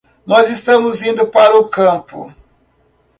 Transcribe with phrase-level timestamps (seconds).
[0.25, 2.33] Nós estamos indo para o campo